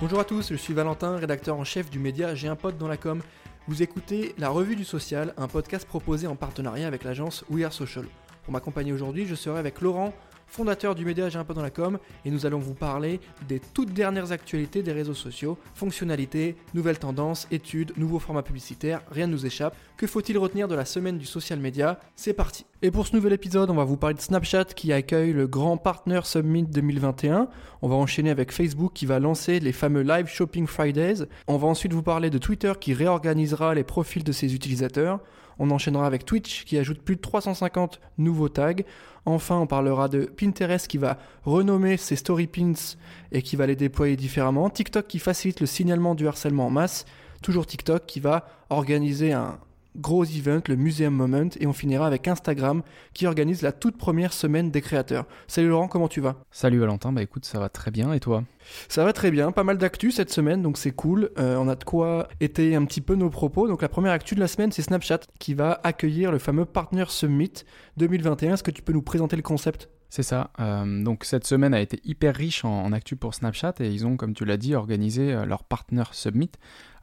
[0.00, 2.88] Bonjour à tous, je suis Valentin, rédacteur en chef du média J'ai un pote dans
[2.88, 3.20] la com.
[3.68, 7.72] Vous écoutez La Revue du Social, un podcast proposé en partenariat avec l'agence We Are
[7.74, 8.06] Social.
[8.44, 10.14] Pour m'accompagner aujourd'hui, je serai avec Laurent,
[10.50, 13.60] fondateur du média J'ai un peu dans la com, et nous allons vous parler des
[13.60, 19.32] toutes dernières actualités des réseaux sociaux, fonctionnalités, nouvelles tendances, études, nouveaux formats publicitaires, rien ne
[19.32, 19.76] nous échappe.
[19.96, 22.00] Que faut-il retenir de la semaine du social media?
[22.16, 25.32] C'est parti Et pour ce nouvel épisode, on va vous parler de Snapchat qui accueille
[25.32, 27.48] le Grand Partner Summit 2021.
[27.82, 31.26] On va enchaîner avec Facebook qui va lancer les fameux Live Shopping Fridays.
[31.46, 35.20] On va ensuite vous parler de Twitter qui réorganisera les profils de ses utilisateurs.
[35.62, 38.72] On enchaînera avec Twitch qui ajoute plus de 350 nouveaux tags.
[39.26, 42.72] Enfin, on parlera de Pinterest qui va renommer ses story pins
[43.30, 44.70] et qui va les déployer différemment.
[44.70, 47.04] TikTok qui facilite le signalement du harcèlement en masse.
[47.42, 49.58] Toujours TikTok qui va organiser un
[49.96, 52.82] gros event, le Museum Moment, et on finira avec Instagram
[53.14, 55.26] qui organise la toute première semaine des créateurs.
[55.46, 56.36] Salut Laurent, comment tu vas?
[56.50, 58.44] Salut Valentin, bah écoute, ça va très bien, et toi?
[58.88, 61.30] Ça va très bien, pas mal d'actu cette semaine, donc c'est cool.
[61.38, 63.68] Euh, on a de quoi étayer un petit peu nos propos.
[63.68, 67.04] Donc la première actu de la semaine, c'est Snapchat qui va accueillir le fameux Partner
[67.08, 67.52] Summit
[67.96, 68.54] 2021.
[68.54, 69.88] Est-ce que tu peux nous présenter le concept?
[70.10, 70.50] C'est ça.
[70.60, 74.16] Euh, donc cette semaine a été hyper riche en, actu pour Snapchat et ils ont,
[74.16, 76.50] comme tu l'as dit, organisé euh, leur Partner Summit.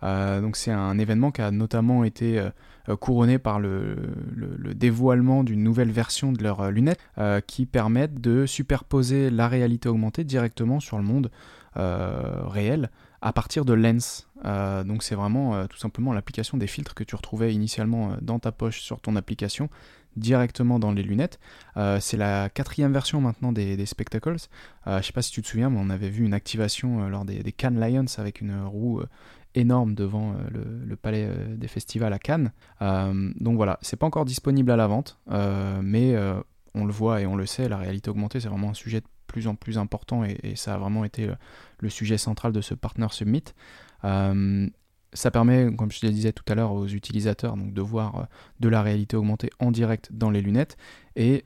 [0.04, 2.50] donc c'est un événement qui a notamment été
[2.90, 3.96] euh, couronné par le,
[4.74, 9.90] dévoilement d'une nouvelle version de leurs euh, lunettes euh, qui permettent de superposer la réalité
[9.90, 11.32] augmentée directement sur le monde
[11.76, 12.90] réel
[13.22, 14.28] à partir de Lens.
[14.44, 18.82] donc c'est vraiment tout simplement l'application des filtres que tu retrouvais initialement dans ta poche
[18.82, 19.70] sur ton application
[20.18, 21.40] directement dans les lunettes.
[22.00, 24.38] c'est la quatrième version maintenant des, Spectacles.
[24.86, 27.52] je sais pas si tu te souviens, mais on avait vu une activation lors des,
[27.52, 29.02] Cannes Lions avec une roue
[29.58, 32.52] énorme devant euh, le, palais euh, des festivals à Cannes.
[32.82, 36.16] Euh, donc voilà, c'est pas encore disponible à la vente, mais
[36.74, 39.08] on le voit et on le sait, la réalité augmentée, c'est vraiment un sujet de
[39.26, 41.30] plus en plus important et, ça a vraiment été
[41.80, 43.44] le sujet central de ce Partner Summit.
[45.18, 48.28] Ça permet, comme je le disais tout à l'heure, aux utilisateurs donc, de voir
[48.60, 50.78] de la réalité augmentée en direct dans les lunettes.
[51.16, 51.44] Et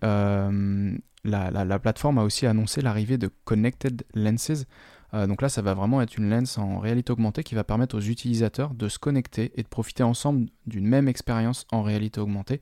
[1.23, 4.65] la, plateforme a aussi annoncé l'arrivée de Connected Lenses.
[5.13, 7.97] Euh, donc là, ça va vraiment être une lens en réalité augmentée qui va permettre
[7.97, 12.61] aux utilisateurs de se connecter et de profiter ensemble d'une même expérience en réalité augmentée.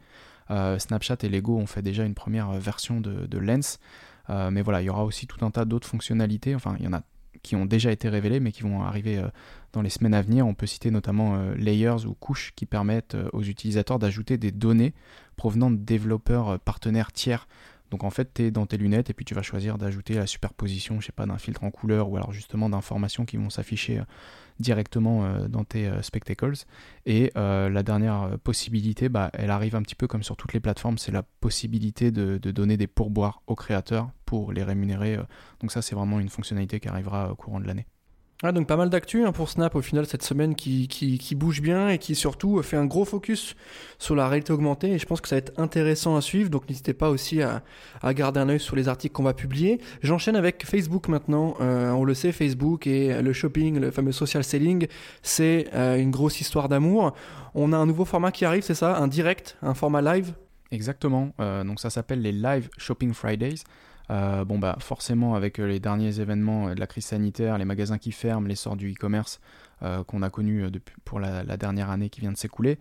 [0.52, 3.80] Euh, Snapchat et Lego ont fait déjà une première version de, lens,
[4.32, 6.56] euh, mais voilà, il y aura aussi tout un tas d'autres fonctionnalités.
[6.56, 7.04] Enfin, il y en a
[7.44, 9.24] qui ont déjà été révélées, mais qui vont arriver
[9.74, 10.48] dans les semaines à venir.
[10.48, 14.94] On peut citer notamment layers ou couches qui permettent aux utilisateurs d'ajouter des données
[15.36, 17.48] provenant de développeurs partenaires tiers
[17.92, 20.28] donc en fait, tu es dans tes lunettes et puis tu vas choisir d'ajouter la
[20.28, 24.00] superposition, je sais pas, d'un filtre en couleur ou alors justement d'informations qui vont s'afficher
[24.00, 24.04] euh,
[24.60, 26.54] directement euh, dans tes euh, spectacles.
[27.06, 30.98] Et la dernière possibilité, bah, elle arrive un petit peu comme sur toutes les plateformes,
[30.98, 35.18] c'est la possibilité de, donner des pourboires aux créateurs pour les rémunérer.
[35.60, 37.88] Donc ça, c'est vraiment une fonctionnalité qui arrivera au courant de l'année.
[38.42, 41.62] Ah, donc pas mal d'actu hein, pour Snap au final cette semaine qui, qui, bouge
[41.62, 43.54] bien et qui surtout fait un gros focus
[43.98, 46.70] sur la réalité augmentée et je pense que ça va être intéressant à suivre donc
[46.70, 47.64] n'hésitez pas aussi à,
[48.02, 49.82] à, garder un œil sur les articles qu'on va publier.
[50.04, 54.46] J'enchaîne avec Facebook maintenant, euh, on le sait Facebook et le shopping, le fameux social
[54.46, 54.88] selling
[55.22, 57.14] c'est euh, une grosse histoire d'amour.
[57.56, 60.34] On a un nouveau format qui arrive c'est ça, un direct, un format live?
[60.72, 63.64] Exactement, euh, donc ça s'appelle les Live Shopping Fridays.
[64.12, 68.00] Euh, bon bah forcément avec euh, les derniers événements de la crise sanitaire, les magasins
[68.00, 69.40] qui ferment, l'essor du e-commerce
[69.84, 70.66] euh, qu'on a connu
[71.06, 72.80] pour la, dernière année qui vient de s'écouler,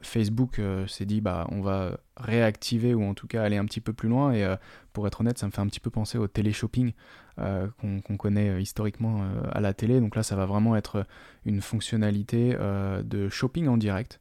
[0.00, 3.92] Facebook s'est dit bah on va réactiver ou en tout cas aller un petit peu
[3.92, 4.46] plus loin et
[4.92, 6.92] pour être honnête ça me fait un petit peu penser au télé-shopping
[7.36, 9.98] qu'on connaît historiquement à la télé.
[10.00, 11.04] Donc là ça va vraiment être
[11.44, 12.56] une fonctionnalité
[13.02, 14.20] de shopping en direct.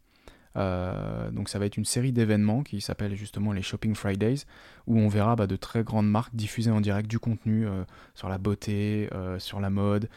[0.58, 4.46] Euh, donc ça va être une série d'événements qui s'appelle justement les Shopping Fridays,
[4.88, 7.84] où on verra bah, de très grandes marques diffuser en direct du contenu euh,
[8.14, 10.10] sur la beauté, euh, sur la mode,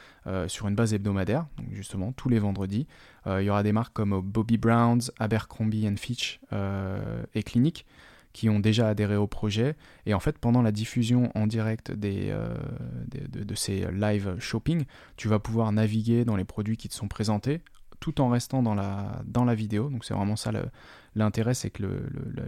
[0.47, 2.87] sur une base hebdomadaire, donc justement tous les vendredis.
[3.26, 6.38] Il y aura des marques comme Bobby Browns, Abercrombie Fitch
[7.34, 7.87] et Clinique
[8.34, 9.75] qui ont déjà adhéré au projet.
[10.05, 12.34] Et en fait, pendant la diffusion en direct des,
[13.11, 14.84] de, de, ces live shopping,
[15.17, 17.62] tu vas pouvoir naviguer dans les produits qui te sont présentés
[18.00, 19.88] tout en restant dans la, vidéo.
[19.90, 20.52] Donc c'est vraiment ça
[21.14, 21.82] l'intérêt, c'est que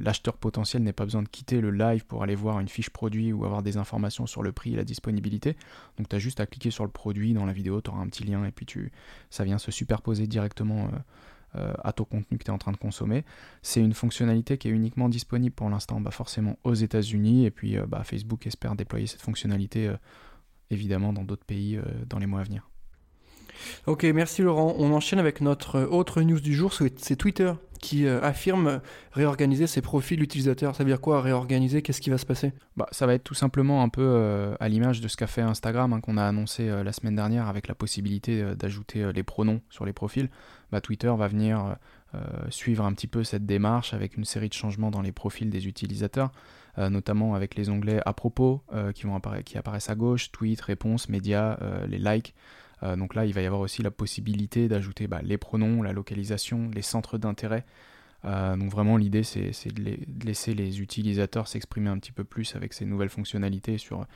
[0.00, 3.32] l'acheteur potentiel n'ait pas besoin de quitter le live pour aller voir une fiche produit
[3.32, 5.56] ou avoir des informations sur le prix et la disponibilité.
[5.99, 8.08] Donc tu as juste à cliquer sur le produit dans la vidéo, tu auras un
[8.08, 8.93] petit lien et puis tu,
[9.31, 10.87] ça vient se superposer directement.
[10.87, 10.99] Euh,
[11.56, 13.25] euh, à ton contenu que tu es en train de consommer.
[13.61, 17.76] C'est une fonctionnalité qui est uniquement disponible pour l'instant bah forcément aux États-Unis et puis
[17.76, 19.93] euh, bah, Facebook espère déployer cette fonctionnalité
[20.70, 22.70] évidemment dans d'autres pays dans les mois à venir.
[23.87, 24.75] Ok, merci Laurent.
[24.79, 30.23] On enchaîne avec notre autre news du jour, c'est Twitter qui affirme réorganiser ses profils
[30.23, 30.77] utilisateurs.
[30.77, 31.81] Ça veut dire quoi réorganiser?
[31.81, 32.53] Qu'est-ce qui va se passer?
[32.77, 35.95] Bah, Ça va être tout simplement un peu à l'image de ce qu'a fait Instagram,
[35.95, 39.95] hein, qu'on a annoncé la semaine dernière avec la possibilité d'ajouter les pronoms sur les
[39.95, 40.29] profils.
[40.71, 41.79] Bah, Twitter va venir
[42.51, 45.67] suivre un petit peu cette démarche avec une série de changements dans les profils des
[45.67, 46.33] utilisateurs.
[46.79, 49.05] Euh, notamment avec les onglets à propos euh, qui,
[49.45, 52.35] qui apparaissent à gauche, tweet, réponse, médias, euh, les likes.
[52.82, 56.71] Donc là, il va y avoir aussi la possibilité d'ajouter bah, les pronoms, la localisation,
[56.75, 57.65] les centres d'intérêt.
[58.25, 62.85] donc vraiment l'idée c'est de, laisser les utilisateurs s'exprimer un petit peu plus avec ces
[62.85, 64.06] nouvelles fonctionnalités sur,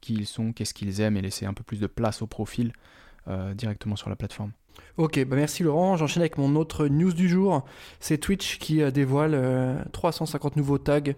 [0.00, 2.72] qui ils sont, qu'est-ce qu'ils aiment et laisser un peu plus de place au profil
[3.54, 4.52] directement sur la plateforme.
[4.96, 5.96] Ok, bah merci Laurent.
[5.96, 7.64] J'enchaîne avec mon autre news du jour.
[8.00, 11.12] C'est Twitch qui dévoile 350 nouveaux tags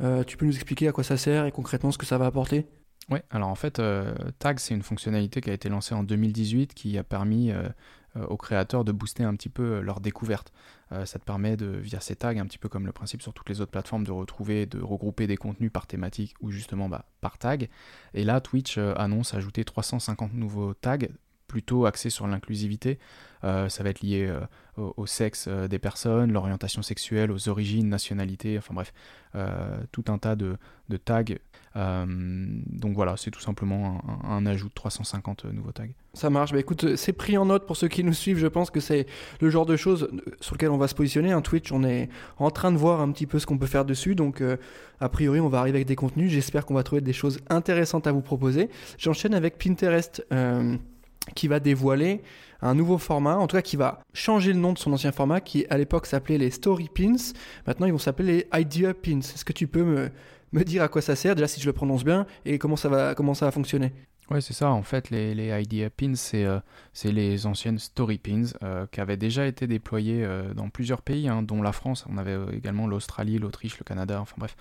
[0.00, 2.26] euh, tu peux nous expliquer à quoi ça sert et concrètement ce que ça va
[2.26, 2.66] apporter?
[3.10, 6.72] Oui, alors en fait, euh, Tag, c'est une fonctionnalité qui a été lancée en 2018
[6.72, 7.68] qui a permis euh,
[8.28, 10.52] aux créateurs de booster un petit peu leur découverte.
[11.04, 13.48] ça te permet, de, via ces tags, un petit peu comme le principe sur toutes
[13.48, 17.38] les autres plateformes, de retrouver, de regrouper des contenus par thématique ou justement bah, par
[17.38, 17.68] tag.
[18.14, 20.98] Et là, Twitch annonce ajouter 350 nouveaux tags
[21.54, 22.98] plutôt axés sur l'inclusivité.
[23.42, 24.28] ça va être lié
[24.76, 28.92] au, sexe des personnes, l'orientation sexuelle, aux origines, nationalités, enfin bref,
[29.36, 30.56] euh, tout un tas de,
[31.04, 31.24] tags.
[31.76, 35.88] Euh, donc voilà, c'est tout simplement un, ajout de 350 nouveaux tags.
[36.12, 36.52] Ça marche.
[36.52, 38.38] Bah écoute, c'est pris en note pour ceux qui nous suivent.
[38.38, 39.06] Je pense que c'est
[39.40, 40.08] le genre de choses
[40.40, 41.32] sur lequel on va se positionner.
[41.32, 42.08] Un Twitch, on est
[42.38, 44.14] en train de voir un petit peu ce qu'on peut faire dessus.
[44.14, 44.56] Donc, euh,
[45.00, 46.30] a priori, on va arriver avec des contenus.
[46.30, 48.70] J'espère qu'on va trouver des choses intéressantes à vous proposer.
[48.98, 50.24] J'enchaîne avec Pinterest
[51.34, 52.22] qui va dévoiler
[52.60, 55.40] un nouveau format, en tout cas qui va changer le nom de son ancien format,
[55.40, 57.32] qui à l'époque s'appelait les Story Pins.
[57.66, 59.20] Maintenant, ils vont s'appeler les Idea Pins.
[59.20, 60.10] Est-ce que tu peux me,
[60.52, 62.88] me dire à quoi ça sert, déjà si je le prononce bien, et comment ça
[62.88, 63.92] va, comment ça va fonctionner?
[64.30, 64.70] Ouais, c'est ça.
[64.70, 66.58] En fait, les, Idea Pins, c'est euh,
[67.04, 71.42] les anciennes Story Pins euh, qui avaient déjà été déployées euh, dans plusieurs pays, hein,
[71.42, 72.06] dont la France.
[72.08, 74.56] On avait également l'Australie, l'Autriche, le Canada, enfin bref,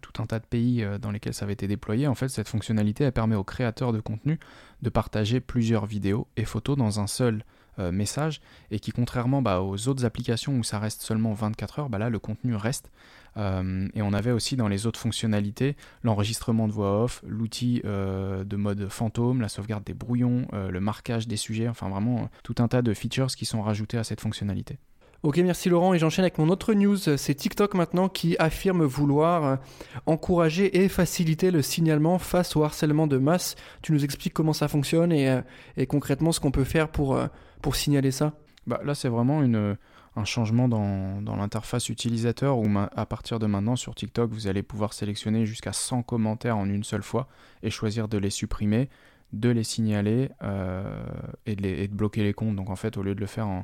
[0.00, 2.06] tout un tas de pays dans lesquels ça avait été déployé.
[2.06, 4.38] En fait, cette fonctionnalité, permet aux créateurs de contenu
[4.82, 7.44] de partager plusieurs vidéos et photos dans un seul
[7.78, 8.40] message
[8.70, 12.10] et qui, contrairement bah, aux autres applications où ça reste seulement 24 heures, bah, là,
[12.10, 12.90] le contenu reste.
[13.36, 18.44] Euh, et on avait aussi dans les autres fonctionnalités l'enregistrement de voix off, l'outil euh,
[18.44, 22.56] de mode fantôme, la sauvegarde des brouillons, euh, le marquage des sujets, enfin vraiment tout
[22.58, 24.78] un tas de features qui sont rajoutés à cette fonctionnalité.
[25.22, 25.92] Ok, merci Laurent.
[25.92, 26.96] Et j'enchaîne avec mon autre news.
[26.96, 29.58] C'est TikTok maintenant qui affirme vouloir
[30.06, 33.54] encourager et faciliter le signalement face au harcèlement de masse.
[33.82, 37.18] Tu nous expliques comment ça fonctionne et, concrètement ce qu'on peut faire pour,
[37.60, 38.32] pour signaler ça?
[38.66, 39.76] Bah, Là, c'est vraiment une,
[40.16, 44.92] un changement dans, l'interface utilisateur où à partir de maintenant sur TikTok, vous allez pouvoir
[44.92, 47.28] sélectionner jusqu'à 100 commentaires en une seule fois
[47.62, 48.88] et choisir de les supprimer,
[49.32, 51.02] de les signaler euh,
[51.46, 52.56] et, de les, bloquer les comptes.
[52.56, 53.62] Donc en fait, au lieu de le faire en euh,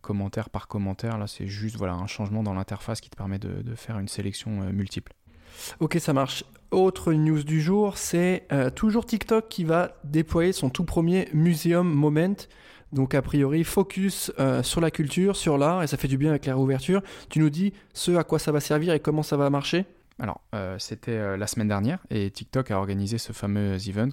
[0.00, 3.74] commentaire par commentaire, là c'est juste voilà, un changement dans l'interface qui te permet de,
[3.74, 5.12] faire une sélection euh, multiple.
[5.80, 6.44] Ok, ça marche.
[6.70, 12.34] Autre news du jour, c'est toujours TikTok qui va déployer son tout premier Museum Moment.
[12.94, 16.30] Donc a priori, focus euh, sur la culture, sur l'art, et ça fait du bien
[16.30, 17.02] avec la réouverture.
[17.28, 19.84] Tu nous dis ce à quoi ça va servir et comment ça va marcher?
[20.20, 24.10] Alors, euh, c'était euh, la semaine dernière et TikTok a organisé ce fameux event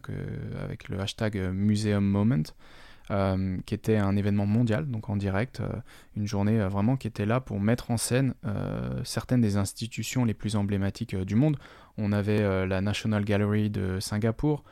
[0.63, 2.41] avec le hashtag Museum Moment,
[3.65, 5.61] qui était un événement mondial, donc en direct,
[6.15, 8.33] une journée vraiment qui était là pour mettre en scène
[9.03, 11.57] certaines des institutions les plus emblématiques du monde.
[11.97, 14.63] On avait la National Gallery de Singapour,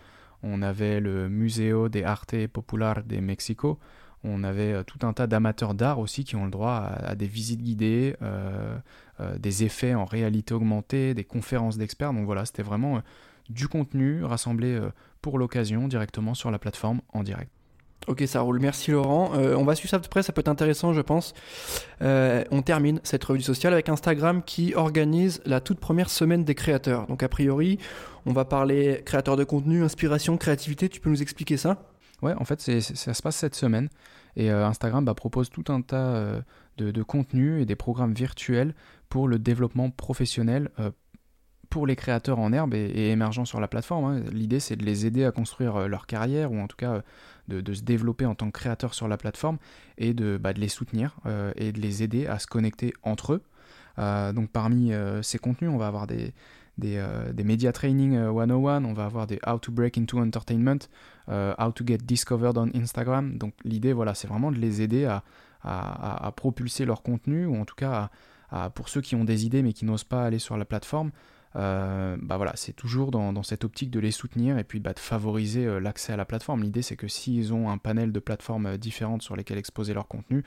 [0.42, 3.78] on avait le Museo de Arte Popular de Mexico,
[4.24, 7.28] on avait euh, tout un tas d'amateurs d'art aussi qui ont le droit à, des
[7.28, 8.78] visites guidées, euh,
[9.20, 12.14] euh, des effets en réalité augmentée, des conférences d'experts.
[12.14, 13.02] Donc voilà, c'était vraiment
[13.50, 14.80] du contenu rassemblé
[15.22, 17.52] pour l'occasion directement sur la plateforme en direct.
[18.08, 18.60] Ok, ça roule.
[18.60, 19.32] Merci Laurent.
[19.36, 21.34] on va suivre ça de près, ça peut être intéressant, je pense.
[22.02, 27.06] on termine cette revue sociale avec Instagram qui organise la toute première semaine des créateurs.
[27.08, 27.78] Donc, a priori,
[28.26, 30.90] on va parler créateurs de contenu, inspiration, créativité.
[30.90, 31.84] Tu peux nous expliquer ça?
[32.22, 33.90] Ouais, en fait, ça se passe cette semaine.
[34.36, 36.42] Et euh, Instagram bah, propose tout un tas euh,
[36.78, 38.74] de, contenus et des programmes virtuels
[39.10, 40.92] pour le développement professionnel euh,
[41.70, 44.06] pour les créateurs en herbe et, émergents sur la plateforme.
[44.06, 44.24] Hein.
[44.32, 47.02] L'idée, c'est de les aider à construire leur carrière ou en tout cas
[47.48, 49.58] de, se développer en tant que créateur sur la plateforme
[49.98, 51.18] et de, bah, les soutenir
[51.56, 54.34] et de les aider à se connecter entre eux.
[54.34, 56.34] donc parmi ces contenus, on va avoir des,
[56.80, 60.80] des, euh, Media Training 101, euh, on va avoir des How to Break into Entertainment,
[61.30, 63.38] euh, How to Get Discovered on Instagram.
[63.38, 65.24] Donc l'idée, voilà, c'est vraiment de les aider à,
[66.36, 68.10] propulser leur contenu, ou en tout cas,
[68.76, 71.12] pour ceux qui ont des idées mais qui n'osent pas aller sur la plateforme,
[71.56, 75.80] bah voilà, c'est toujours dans, cette optique de les soutenir et puis bah, de favoriser
[75.80, 76.64] l'accès à la plateforme.
[76.64, 80.44] L'idée c'est que s'ils ont un panel de plateformes différentes sur lesquelles exposer leur contenu,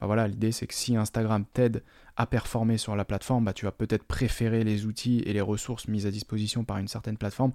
[0.00, 1.82] bah voilà, l'idée c'est que si Instagram t'aide
[2.16, 5.88] à performer sur la plateforme, bah tu vas peut-être préférer les outils et les ressources
[5.88, 7.52] mises à disposition par une certaine plateforme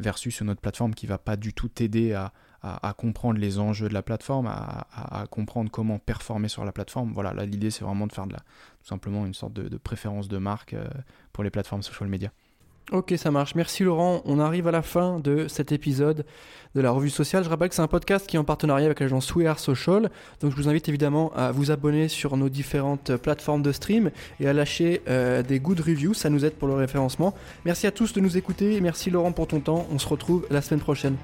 [0.00, 2.32] versus une autre plateforme qui va pas du tout t'aider à,
[2.98, 7.12] comprendre les enjeux de la plateforme, à, comprendre comment performer sur la plateforme.
[7.12, 10.28] Voilà, là l'idée c'est vraiment de faire de la, tout simplement une sorte de, préférence
[10.28, 10.88] de marque euh,
[11.32, 12.32] pour les plateformes social media.
[12.92, 13.54] Ok, ça marche.
[13.54, 14.20] Merci Laurent.
[14.24, 16.26] On arrive à la fin de cet épisode
[16.74, 17.44] de la revue sociale.
[17.44, 20.10] Je rappelle que c'est un podcast qui est en partenariat avec l'agence We Are Social.
[20.40, 24.48] Donc je vous invite évidemment à vous abonner sur nos différentes plateformes de stream et
[24.48, 26.14] à lâcher euh, des good reviews.
[26.14, 27.32] Ça nous aide pour le référencement.
[27.64, 28.80] Merci à tous de nous écouter.
[28.80, 29.86] Merci Laurent pour ton temps.
[29.92, 31.16] On se retrouve la semaine prochaine.